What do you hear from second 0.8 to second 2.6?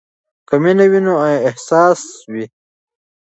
وي نو اساس وي.